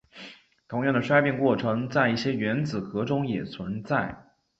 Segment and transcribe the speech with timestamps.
[0.67, 4.31] 同样的衰变过程在一些原子核中也存在。